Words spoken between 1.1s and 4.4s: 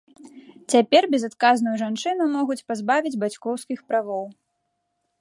безадказную жанчыну могуць пазбавіць бацькоўскіх правоў.